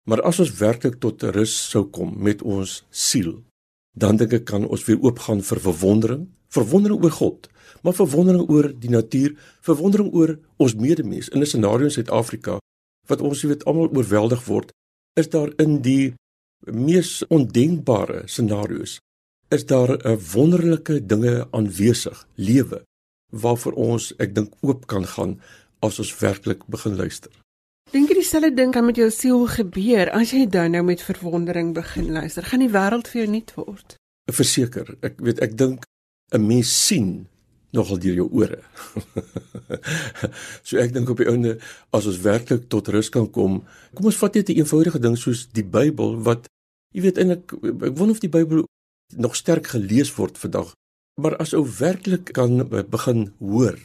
[0.09, 3.43] Maar as ons werklik tot rus sou kom met ons siel,
[3.93, 7.49] dan dink ek kan ons weer oopgaan vir verwondering, verwondering oor God,
[7.83, 12.59] maar verwondering oor die natuur, verwondering oor ons medemens in 'n scenario in Suid-Afrika
[13.07, 14.73] wat ons weet almal oorweldig word,
[15.17, 16.15] is daar in die
[16.67, 18.99] mees ondenkbare scenario's
[19.49, 22.85] is daar 'n wonderlike dinge aanwesig, lewe
[23.29, 25.41] waarvoor ons ek dink oop kan gaan
[25.79, 27.31] as ons werklik begin luister.
[27.91, 31.75] Dink jy dieselfde ding kan met jou siel gebeur as jy dan nou met verwondering
[31.75, 32.45] begin luister?
[32.45, 33.95] Gaan die wêreld vir jou nuut word?
[34.33, 35.85] Verseker, ek weet ek dink
[36.33, 37.27] 'n mens sien
[37.71, 38.61] nogal deur jou ore.
[40.67, 41.59] so ek dink op die einde
[41.91, 45.17] as ons werklik tot rus kan kom, kom ons vat net 'n een eenvoudige ding
[45.17, 46.49] soos die Bybel wat
[46.95, 48.65] jy weet eintlik ek wonder of die Bybel
[49.17, 50.75] nog sterk gelees word vandag.
[51.21, 53.79] Maar as ou werklik kan begin hoor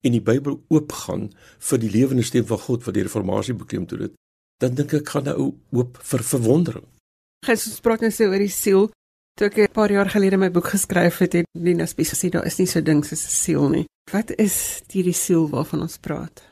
[0.00, 3.98] en die Bybel oopgaan vir die lewende stem van God wat die reformatie bekleem toe
[3.98, 4.14] dit,
[4.60, 6.86] dan dink ek gaan nou oop vir verwondering.
[7.46, 8.90] Jesus praat net so oor die siel
[9.40, 12.44] Toe ek 'n paar jaar gelede my boek geskryf het, het Nina Spies gesê daar
[12.44, 13.86] is nie so ding soos 'n siel nie.
[14.12, 16.42] Wat is hierdie siel waarvan ons praat?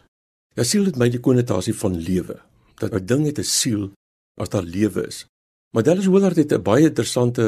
[0.56, 2.40] Ja, siel het my die konnotasie van lewe.
[2.80, 3.92] Dat 'n ding het 'n siel
[4.40, 5.26] as daar lewe is.
[5.74, 7.44] Maar Dallas Willard het 'n baie interessante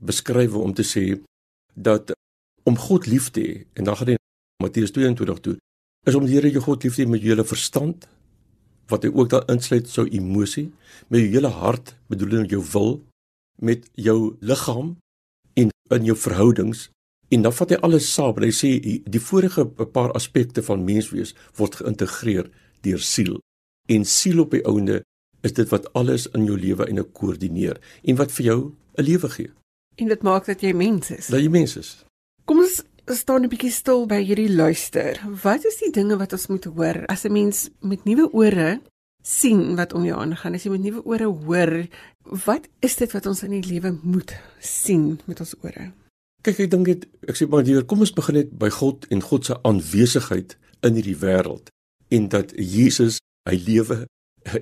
[0.00, 1.20] beskrywing om te sê
[1.74, 2.12] dat
[2.62, 4.16] om God lief te hê en dan gaan hy
[4.62, 5.56] Matteus 22 toe
[6.06, 8.08] is om die Here jou God lief te hê met jou hele verstand
[8.90, 10.72] wat hy ook daar insluit sou emosie
[11.08, 12.90] met jou hele hart bedoel jy jou wil
[13.62, 14.96] met jou liggaam
[15.54, 16.88] en in jou verhoudings
[17.32, 21.34] en dan vat hy alles saam en hy sê die vorige paar aspekte van menswees
[21.58, 22.50] word geïntegreer
[22.86, 23.38] deur siel
[23.88, 25.02] en siel op die ouende
[25.42, 28.60] is dit wat alles in jou lewe en 'n koördineer en wat vir jou
[28.96, 29.50] 'n lewe gee.
[29.96, 31.26] En dit maak dat jy mens is.
[31.26, 32.04] Dat jy mens is.
[32.44, 35.20] Kom ons staan 'n bietjie stil by hierdie luister.
[35.42, 38.80] Wat is die dinge wat ons moet hoor as 'n mens met nuwe ore
[39.22, 40.54] sien wat om jou aangaan?
[40.54, 41.86] As jy met nuwe ore hoor
[42.46, 45.92] wat is dit wat ons in die lewe moet sien met ons ore?
[46.42, 49.20] Kyk ek dink dit ek sê maar hier kom ons begin net by God en
[49.20, 51.70] God se aanwesigheid in hierdie wêreld
[52.08, 54.06] en dat Jesus hy lewe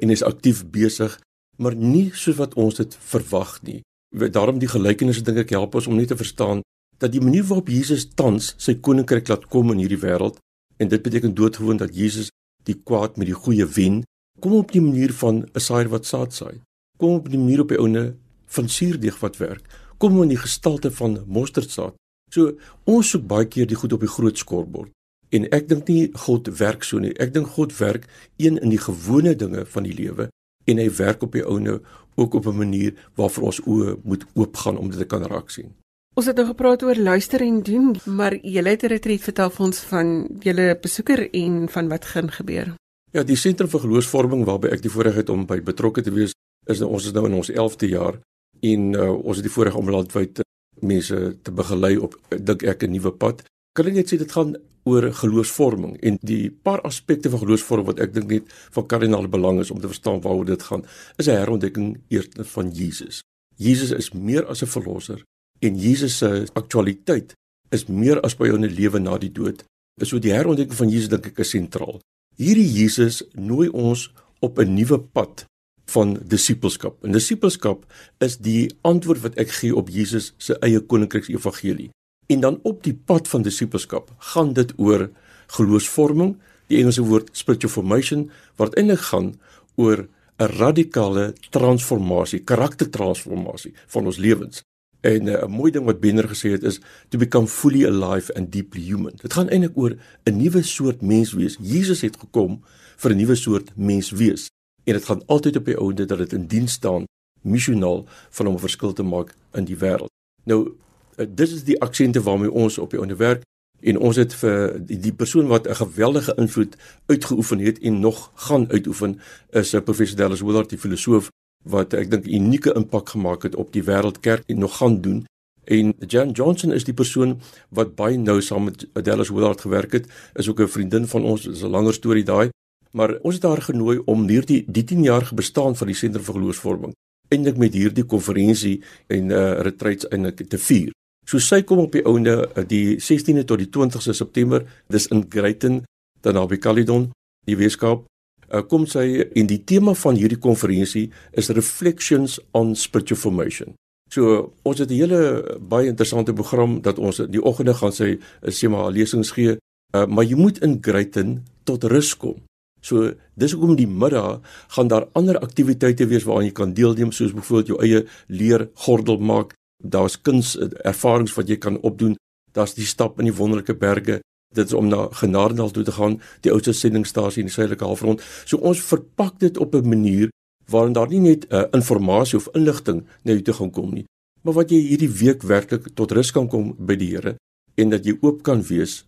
[0.01, 1.19] en is aktief besig
[1.59, 5.87] maar nie soos wat ons dit verwag nie daarom die gelykenisse dink ek help ons
[5.87, 6.63] om net te verstaan
[6.99, 10.41] dat die manier waarop Jesus tans sy koninkryk laat kom in hierdie wêreld
[10.81, 12.33] en dit beteken doodgewoon dat Jesus
[12.65, 14.03] die kwaad met die goeie wen
[14.41, 16.61] Kom op die manier van 'n saaier wat saad saai.
[16.97, 18.15] Kom op die manier op die ouene
[18.47, 19.65] van suurdeeg wat werk.
[19.99, 21.95] Kom in die gestalte van mosterdsaad.
[22.31, 24.91] So ons soek baie keer die goed op die groot skorbord.
[25.31, 27.15] En ek dink nie God werk so nie.
[27.23, 30.29] Ek dink God werk een in die gewone dinge van die lewe
[30.69, 31.81] en hy werk op die ouene
[32.21, 35.75] ook op 'n manier waarvoor ons oë moet oopgaan om dit te kan raak sien.
[36.15, 39.67] Ons het nou gepraat oor luister en doen, maar jy het 'n retreat vertel vir
[39.67, 42.75] ons van julle besoeker en van wat gaan gebeur.
[43.13, 46.33] Ja, die sentrum vir geloofsvorming waarby ek die voorreg het om by betrokke te wees,
[46.67, 48.21] is nou ons is nou in ons 11de jaar
[48.61, 50.45] en uh, ons het die voorreg om landwyd uh,
[50.81, 53.43] mense te begelei op dink ek 'n nuwe pad.
[53.77, 54.57] Kan ek net sê dit gaan
[54.89, 59.61] oor geloofsvorming en die paar aspekte van geloofsvorming wat ek dink net van kardinale belang
[59.63, 60.83] is om te verstaan waaroor dit gaan,
[61.19, 63.23] is 'n herontdekking eers van Jesus.
[63.57, 65.23] Jesus is meer as 'n verlosser
[65.61, 67.35] en Jesus se aktualiteit
[67.71, 69.65] is meer as by jou in die lewe na die dood.
[70.03, 72.01] So die herontdekking van Jesus dink ek is sentraal.
[72.37, 75.45] Hierdie Jesus nooi ons op 'n nuwe pad
[75.85, 77.05] van disippelskap.
[77.05, 77.87] En disippelskap
[78.19, 81.91] is die antwoord wat ek gee op Jesus se eie koninkryks evangelie.
[82.31, 85.09] En dan op die pad van disippelskap gaan dit oor
[85.57, 86.37] geloofsvorming,
[86.71, 88.29] die Engelse woord spiritual formation
[88.61, 89.33] wat eintlik gaan
[89.75, 90.07] oor
[90.39, 94.63] 'n radikale transformasie, karaktertransformasie van ons lewens.
[95.01, 98.53] En eh, 'n mooi ding wat Benner gesê het is to become fully alive and
[98.53, 99.13] deeply human.
[99.17, 101.57] Dit gaan eintlik oor 'n nuwe soort mens wees.
[101.61, 102.63] Jesus het gekom
[102.97, 104.51] vir 'n nuwe soort mens wees.
[104.85, 107.05] En dit gaan altyd op die ouende dat dit in diens staan
[107.41, 110.11] missionaal van om 'n verskil te maak in die wêreld.
[110.45, 110.77] Nou
[111.21, 113.43] uh, dis is die aksente waarmee ons op die ouende werk
[113.81, 118.31] en ons het vir die, die persoon wat 'n geweldige invloed uitgeoefen het en nog
[118.35, 121.31] gaan uitoefen is 'n professor Dallas Willard die filosoof
[121.65, 125.25] wat ek dink unieke impak gemaak het op die wêreldkerk en nog gaan doen.
[125.65, 130.07] En Jan Johnson is die persoon wat baie nou saam met Dallas Willard gewerk het,
[130.35, 132.49] is ook 'n vriendin van ons, is 'n langer storie daai.
[132.91, 136.35] Maar ons het haar genooi om hierdie die 10 jaar bestaan van die sentrum vir
[136.35, 136.93] geloofsvorming
[137.31, 140.91] eintlik met hierdie konferensie en uh retreats eintlik te vier.
[141.31, 145.23] So sy kom op die ouende uh, die 16de tot die 20ste September, dis in
[145.31, 145.85] Greyton,
[146.27, 147.13] dan naby Caledon,
[147.47, 148.03] die Weskaap
[148.51, 153.75] uh, kom sy en die tema van hierdie konferensie is reflections on spiritual formation.
[154.11, 158.51] So ons het 'n hele baie interessante program dat ons die oggende gaan sy eh,
[158.51, 159.59] sê maar lesings gee,
[159.95, 162.43] uh, maar jy moet in Greyton tot rus kom.
[162.83, 167.33] So dis hoekom die middag gaan daar ander aktiwiteite wees waaraan jy kan deelneem soos
[167.33, 169.55] byvoorbeeld jou eie leer gordel maak.
[169.83, 172.17] Daar's kuns ervarings wat jy kan opdoen.
[172.53, 174.21] Daar's die stap in die wonderlike berge
[174.55, 178.23] dit is om na Genadendal toe te gaan, die oudste sendingstasie in die suidelike halfrond.
[178.45, 180.29] So ons verpak dit op 'n manier
[180.67, 184.05] waarin daar nie net uh, inligting of inligting na jou toe gaan kom nie,
[184.43, 187.37] maar wat jy hierdie week werklik tot rus kan kom by die Here
[187.75, 189.05] en dat jy oop kan wees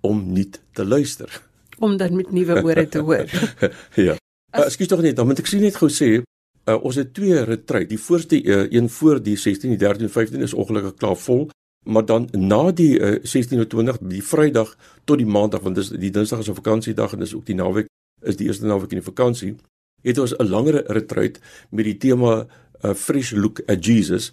[0.00, 1.42] om nuut te luister.
[1.78, 3.28] Om dan met nuwe ore te hoor.
[4.08, 4.16] ja.
[4.56, 6.22] Uh, Ekskuus tog net, dan moet ek sien net gou sê,
[6.68, 7.88] uh, ons het twee retreat.
[7.88, 11.48] Die voorste uh, een voor die 16, die 13 en 15 is ongelukkig klaar vol
[11.86, 16.42] maar dan na die uh, 1620 die Vrydag tot die Maandag want dis die Dinsdag
[16.42, 17.86] is 'n vakansiedag en dis ook die naweek
[18.22, 19.56] is die eerste naweek in die vakansie
[20.02, 21.38] het ons 'n langer retreat
[21.70, 22.46] met die tema
[22.82, 24.30] uh, fresh look at Jesus.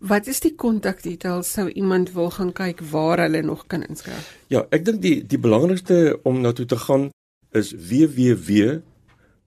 [0.00, 4.66] Wat is die kontakdetails sou iemand wil gaan kyk waar hulle nog kan inskryf Ja
[4.70, 7.10] ek dink die die belangrikste om na toe te gaan
[7.50, 7.70] is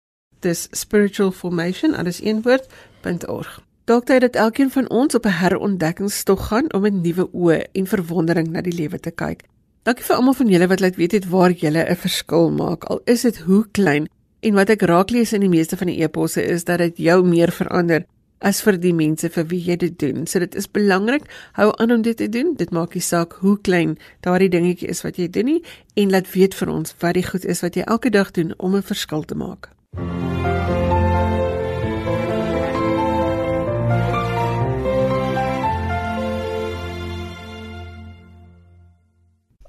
[0.41, 3.61] dis spiritualformation alles een woord.org.
[3.85, 7.87] Dalk dit dat elkeen van ons op 'n herontdekkingstog gaan om met nuwe oë en
[7.87, 9.43] verwondering na die lewe te kyk.
[9.83, 12.85] Dankie vir almal van julle wat laat weet het waar julle 'n verskil maak.
[12.85, 14.09] Al is dit hoe klein
[14.41, 17.27] en wat ek raak lees in die meeste van die eposse is dat dit jou
[17.27, 18.05] meer verander
[18.41, 20.27] as vir die mense vir wie jy dit doen.
[20.27, 21.25] So dit is belangrik
[21.59, 22.55] hou aan om dit te doen.
[22.57, 25.63] Dit maak nie saak hoe klein daardie dingetjie is wat jy doen nie
[25.97, 28.77] en laat weet vir ons wat die goed is wat jy elke dag doen om
[28.77, 29.71] 'n verskil te maak.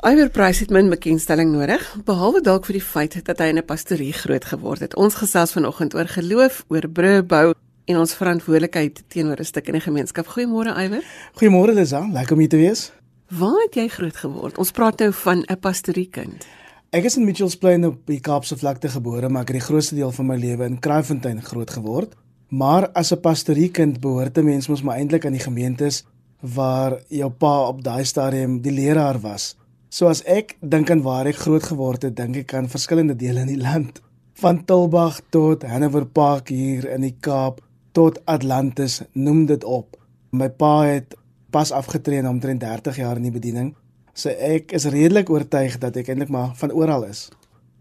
[0.07, 3.65] Iwer Price het min bekendstelling nodig, behalwe dalk vir die feit dat hy in 'n
[3.65, 4.95] pastorie groot geword het.
[4.95, 7.53] Ons gesels vanoggend oor geloof, oor brûe bou
[7.87, 10.27] en ons verantwoordelikheid teenoor 'n stuk in die gemeenskap.
[10.27, 11.03] Goeiemôre Iwer.
[11.39, 12.91] Goeiemôre Lisa, lekker om hier te wees.
[13.27, 14.57] Waar het jy groot geword?
[14.57, 16.45] Ons praat nou van 'n pastoriekind.
[16.91, 19.95] Ek is in Mitchells Plain op die Kaapse vlakte gebore, maar ek het die grootste
[19.95, 22.15] deel van my lewe in Kraaifontein groot geword.
[22.49, 26.05] Maar as 'n pastoriekind behoort 'n mens mos maar eintlik aan die gemeentes
[26.41, 29.55] waar jou pa op daai stadium die leraar was.
[29.89, 33.39] So as ek dink aan waar ek groot geword het, dink ek aan verskillende dele
[33.39, 34.01] in die land,
[34.33, 37.61] van Tulbag tot Hanover Park hier in die Kaap
[37.97, 39.97] tot Atlantis, noem dit op.
[40.29, 41.15] My pa het
[41.49, 43.71] pas afgetree na omtrent 30 jaar in die bediening.
[44.13, 47.27] So ek is redelik oortuig dat ek eintlik maar van oral is.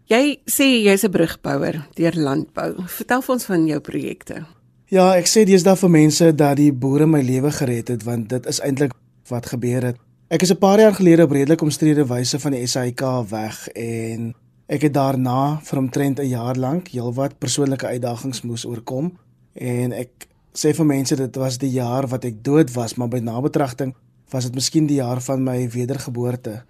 [0.09, 2.87] Jy sê jy's 'n brugbouer deur landbou.
[2.87, 4.45] Vertel vir ons van jou projekte.
[4.89, 8.29] Ja, ek sê dis daar vir mense dat die boere my lewe gered het want
[8.29, 8.93] dit is eintlik
[9.29, 9.97] wat gebeur het.
[10.29, 14.33] Ek is 'n paar jaar gelede op redelik omstrede wyse van die SAIK weg en
[14.67, 19.17] Ek het daarna vir omtrent 'n jaar lank heelwat persoonlike uitdagings moes oorkom
[19.57, 23.19] en ek sê vir mense dit was die jaar wat ek dood was, maar by
[23.19, 23.93] nabetragting
[24.31, 26.63] was dit miskien die jaar van my wedergeboorte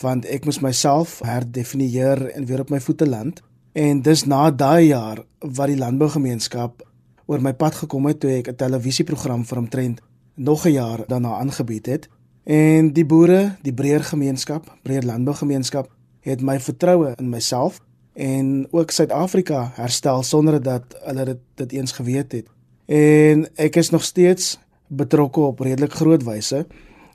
[0.00, 3.42] want ek moes myself herdefinieer en weer op my voete land.
[3.76, 6.80] En dis na daai jaar wat die landbougemeenskap
[7.28, 10.00] oor my pad gekom het toe ek 'n televisieprogram vir omtrent
[10.34, 12.08] nog 'n jaar daarna aangebied het.
[12.44, 15.90] En die boere, die breër gemeenskap, breër landbougemeenskap
[16.20, 17.80] het my vertroue in myself
[18.12, 22.46] en ook Suid-Afrika herstel sonder dat hulle dit dit eens geweet het.
[22.86, 26.66] En ek is nog steeds betrokke op redelik groot wyse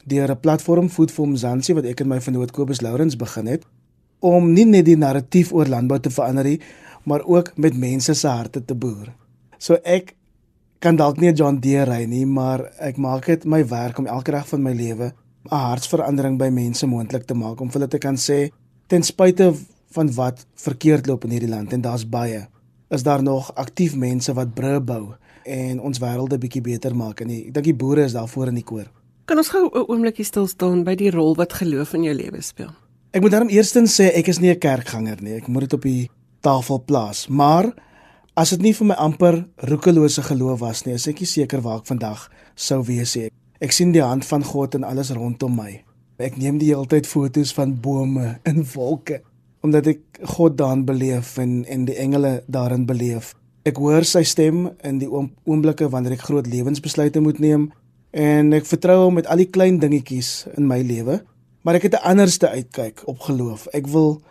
[0.06, 3.66] deur 'n platform Food for Mzansi wat ek en my vriend Kobus Lourens begin het
[4.20, 6.62] om nie net die narratief oor landbou te verander nie,
[7.04, 9.14] maar ook met mense se harte te boer.
[9.58, 10.16] So ek
[10.80, 14.08] kan dalk nie 'n John Deere ry nie, maar ek maak dit my werk om
[14.08, 15.14] elke dag van my lewe
[15.52, 18.50] 'n hartsverandering by mense moontlik te maak om hulle te kan sê
[18.88, 19.54] ten spyte
[19.92, 22.48] van wat verkeerd loop in hierdie land en daar's baie,
[22.90, 27.22] is daar nog aktief mense wat brûe bou en ons wêreld 'n bietjie beter maak
[27.22, 28.88] en ek dink die boere is daar voor in die koor.
[29.26, 32.42] Kan ons gou 'n oombliekie stil staan by die rol wat geloof in jou lewe
[32.42, 32.72] speel?
[33.12, 35.34] Ek moet daarom eerstens sê ek is nie 'n kerkganger nie.
[35.34, 36.10] Ek moet dit op die
[36.42, 37.28] tafel plaas.
[37.28, 37.74] Maar
[38.36, 41.80] as dit nie vir my amper roekelose geloof was nie, is ek nie seker waar
[41.80, 43.30] ek vandag sou wees nie.
[43.60, 45.84] Ek sien die hand van God in alles rondom my.
[46.20, 49.22] Ek neem die hele tyd foto's van bome en wolke
[49.66, 53.34] omdat ek God daarin beleef en en die engele daarin beleef.
[53.68, 57.72] Ek hoor sy stem in die oomblikke wanneer ek groot lewensbesluite moet neem
[58.12, 61.20] en ek vertrou hom met al die klein dingetjies in my lewe,
[61.64, 63.68] maar ek het 'n anderste uitkyk op geloof.
[63.74, 64.22] Ek wil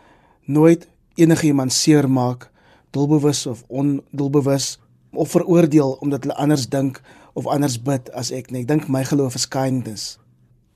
[0.46, 2.50] nooit enigiemand seermaak,
[2.90, 4.78] doelbewus of ondoelbewus
[5.12, 7.00] of veroordeel omdat hulle anders dink
[7.32, 8.60] of anders bid as ek nie.
[8.60, 10.18] Ek dink my geloof is kindness.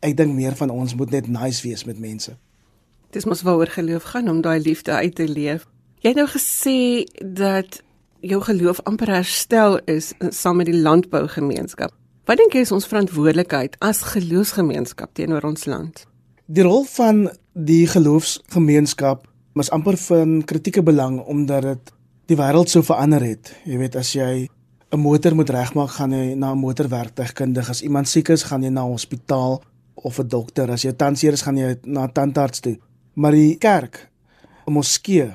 [0.01, 2.37] Ek dink meer van ons moet net nice wees met mense.
[3.11, 5.67] Dis mos waaroor geloof gaan om daai liefde uit te leef.
[6.01, 7.81] Jy het nou gesê dat
[8.21, 11.91] jou geloof amper herstel is saam met die landbougemeenskap.
[12.29, 16.05] Wat dink jy is ons verantwoordelikheid as geloofsgemeenskap teenoor ons land?
[16.47, 19.27] Die rol van die geloofsgemeenskap
[19.59, 21.93] is amper van kritieke belang omdat dit
[22.31, 23.51] die wêreld so verander het.
[23.67, 24.47] Jy weet as jy
[24.93, 27.71] 'n motor moet regmaak, gaan jy na 'n motorwerktuigkundige.
[27.71, 29.63] As iemand siek is, gaan jy na 'n hospitaal
[29.95, 30.71] of 'n dokter.
[30.71, 32.79] As jy tandseer is, gaan jy na 'n tandarts toe.
[33.21, 34.09] Maar die kerk,
[34.67, 35.29] 'n moskee,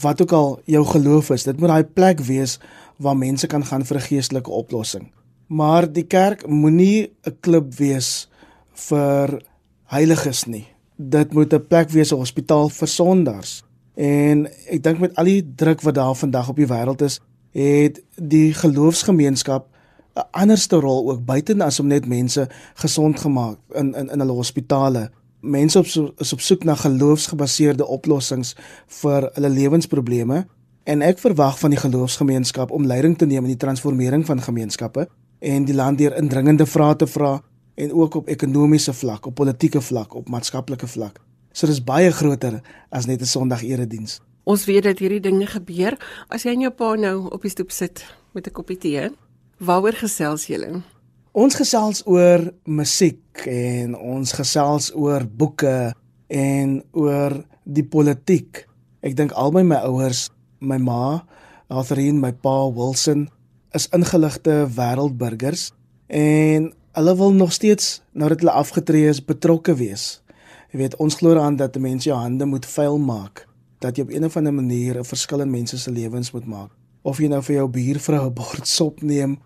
[0.00, 2.58] wat ook al jou geloof is, dit moet daai plek wees
[2.96, 5.12] waar mense kan gaan vir 'n geestelike oplossing.
[5.46, 8.28] Maar die kerk moenie 'n klub wees
[8.72, 9.42] vir
[9.84, 10.66] heiliges nie.
[10.96, 13.64] Dit moet 'n plek wees 'n hospitaal vir sondaars.
[13.94, 17.20] En ek dink met al die druk wat daar vandag op die wêreld is,
[17.52, 19.68] het die geloofsgemeenskap
[20.16, 24.32] 'n anderste rol ook buite as om net mense gesond gemaak in in in hulle
[24.32, 25.10] hospitale.
[25.40, 28.54] Mense op so, is op soek na geloofsgebaseerde oplossings
[29.00, 30.44] vir hulle lewensprobleme
[30.84, 35.06] en ek verwag van die geloofsgemeenskap om leiding te neem in die transformering van gemeenskappe
[35.40, 37.38] en die land deur indringende vrae te vra
[37.80, 41.20] en ook op ekonomiese vlak, op politieke vlak, op maatskaplike vlak.
[41.52, 44.20] So dis baie groter as net 'n Sondag erediens.
[44.44, 45.96] Ons weet dat hierdie dinge gebeur
[46.28, 49.10] as jy en jou pa nou op die stoep sit met 'n koppie tee.
[49.58, 50.82] Waaroor gesels julle?
[51.30, 55.92] Ons gesels oor musiek en ons gesels oor boeke
[56.26, 58.64] en oor die politiek.
[58.98, 60.24] Ek dink albei my ouers,
[60.58, 61.20] my ma,
[61.70, 63.28] Catherine, my pa Wilson,
[63.78, 65.68] is ingeligte wêreldburgers
[66.10, 70.24] en hulle wil nog steeds nadat hulle afgetree is betrokke wees.
[70.74, 73.44] Jy weet, ons glo aan dat mense jou hande moet vuil maak,
[73.78, 76.70] dat jy op 'n of ander manier 'n verskil in mense se lewens moet maak.
[77.02, 79.38] Of jy nou vir jou buurvrou 'n bord sop neem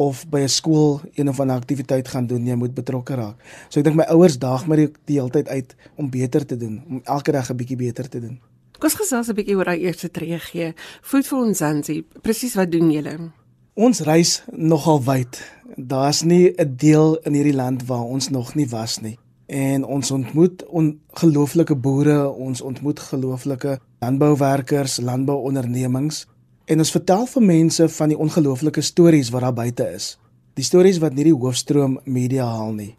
[0.00, 3.36] of by 'n skool een of ander aktiwiteit gaan doen, jy moet betrokke raak.
[3.68, 6.56] So ek dink my ouers daag my die, die hele tyd uit om beter te
[6.56, 8.40] doen, om elke dag 'n bietjie beter te doen.
[8.78, 10.74] Kom ons gesels 'n bietjie oor daai eerste tree gee.
[11.02, 13.32] Food for Nzansi, presies wat doen julle?
[13.74, 15.52] Ons reis nogal wyd.
[15.76, 19.18] Daar's nie 'n deel in hierdie land waar ons nog nie was nie.
[19.46, 26.26] En ons ontmoet ongelooflike boere, ons ontmoet gelooflike landbouwerkers, landbouondernemings
[26.70, 30.12] en ons vertel vir mense van die ongelooflike stories wat daar buite is.
[30.54, 32.92] Die stories wat nie die hoofstroom media haal nie.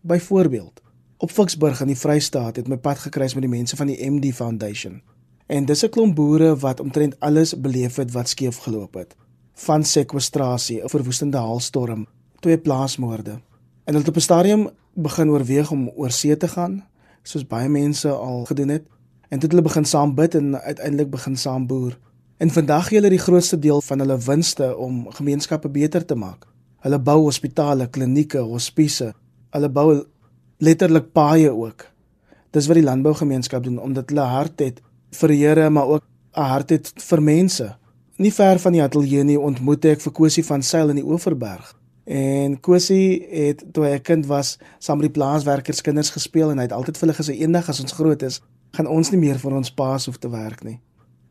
[0.00, 0.80] Byvoorbeeld,
[1.18, 4.32] op Ficksburg in die Vrystaat het my pad gekruis met die mense van die MD
[4.32, 5.02] Foundation.
[5.46, 9.16] En dis 'n klomp boere wat omtrent alles beleef het wat skeef geloop het
[9.54, 12.06] van sekwestrasie, 'n verwoestende haalstorm,
[12.40, 13.30] twee plaasmoorde.
[13.84, 16.84] En hulle het op 'n stadium begin oorweeg om oor see te gaan,
[17.22, 18.86] soos baie mense al gedoen het.
[19.28, 21.98] En dit hulle begin saam bid en uiteindelik begin saam boer.
[22.38, 26.44] En vandag gee hulle die grootste deel van hulle winste om gemeenskappe beter te maak.
[26.86, 29.08] Hulle bou hospitale, klinieke, hospise.
[29.50, 30.04] Hulle bou
[30.62, 31.82] letterlik paaie ook.
[32.54, 34.78] Dis wat die landbougemeenskap doen omdat hulle hart het
[35.18, 36.04] vir die Here, maar ook
[36.36, 37.76] 'n hart het vir mense.
[38.16, 41.74] Nie ver van die ateljee nie ontmoet ek vir Kosie van Sail in die Oeverberg.
[42.04, 46.56] En Kosie het toe hy 'n kind was, saam met die plaaswerkers kinders gespeel en
[46.56, 49.38] hy het altyd vir hulle gesê eendag as ons groot is, gaan ons nie meer
[49.38, 50.80] vir ons paas hoef te werk nie.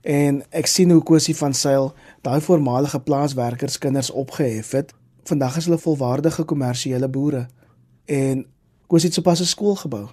[0.07, 1.89] En ek sien hoe Kosie van Sail
[2.23, 4.93] daai voormalige plaaswerkers kinders opgehef het.
[5.27, 7.47] Vandag is hulle volwaardige kommersiële boere.
[8.05, 8.45] En
[8.87, 10.07] Kosie het sopas 'n skool gebou.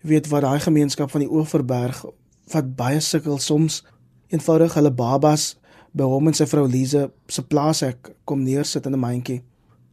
[0.00, 2.04] Weet wat daai gemeenskap van die Oeverberg
[2.52, 3.84] wat baie sukkel soms
[4.28, 5.56] eenvoudig hulle babas
[5.92, 9.42] by hom en sy vrou Lize se plaas ek kom neersit in 'n mandjie.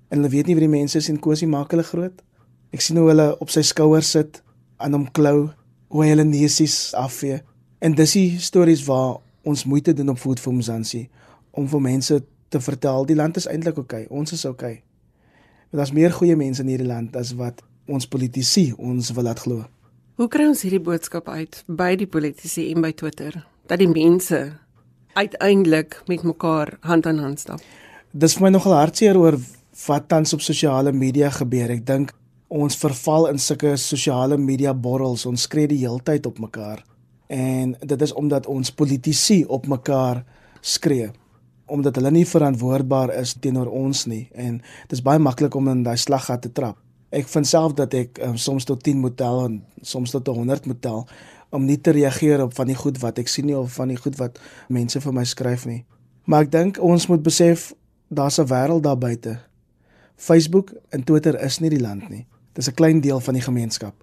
[0.09, 2.21] En hulle weet nie wie die mense is en Kosie maak hulle groot.
[2.71, 4.43] Ek sien hoe hulle op sy skouers sit
[4.77, 5.49] aan hom klou,
[5.87, 7.41] hoe hulle neusies afvee.
[7.83, 11.01] En dis die stories waar ons moeite doen op voet vir Mzansi
[11.51, 14.77] om vir mense te vertel die land is eintlik oukei, okay, ons is oukei.
[14.77, 14.83] Okay.
[15.73, 17.59] Want daar's meer goeie mense in hierdie land as wat
[17.91, 19.65] ons politici ons wil laat glo.
[20.15, 23.35] Hoe kry ons hierdie boodskap uit by die politici en by Twitter
[23.67, 24.39] dat die mense
[25.19, 27.59] uiteindelik met mekaar hand aan hand stap?
[28.15, 29.35] Dis vir my nogal hartseer oor
[29.89, 31.75] wat tans op sosiale media gebeur.
[31.75, 32.15] Ek dink
[32.47, 35.27] ons verval in sulke sosiale media borrels.
[35.27, 36.85] Ons skree die heeltyd op mekaar.
[37.33, 40.23] En dit is omdat ons politici op mekaar
[40.61, 41.11] skree
[41.73, 45.83] omdat hulle nie verantwoordbaar is teenoor ons nie en dit is baie maklik om in
[45.83, 46.77] daai slaggat te trap
[47.13, 50.65] ek vind self dat ek um, soms tot 10 moet tel en soms tot 100
[50.69, 51.03] moet tel
[51.53, 53.99] om nie te reageer op van die goed wat ek sien nie of van die
[54.01, 54.39] goed wat
[54.73, 55.83] mense vir my skryf nie.
[56.25, 57.71] Maar ek dink ons moet besef
[58.09, 59.37] daar's 'n wêreld daar buite.
[60.17, 62.25] Facebook en Twitter is nie die land nie.
[62.53, 63.93] Dis 'n klein deel van die gemeenskap.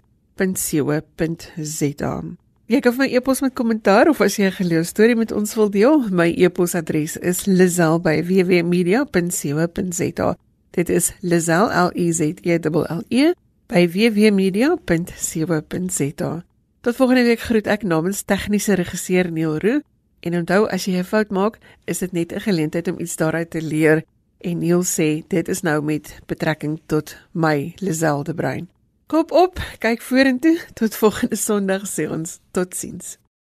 [2.72, 5.52] Jy kan vir my e-pos met kommentaar of as jy 'n geleë storie met ons
[5.60, 10.36] wil deel, my e-posadres is lizel@wwmedia.co.za.
[10.72, 13.34] Dit is lizel l e z e l l e
[13.68, 16.44] by wwmedia.co.za.
[16.82, 19.82] Tot volgende week groet ek namens tegniese regisseur Neil Roo
[20.20, 23.50] en onthou as jy 'n fout maak, is dit net 'n geleentheid om iets daaruit
[23.50, 24.04] te leer
[24.38, 28.68] en Neil sê dit is nou met betrekking tot my Lizel de Bruin.
[29.08, 30.60] Kop op, kyk vorentoe.
[30.74, 33.18] Tot volgende Sondag sê ons totsiens.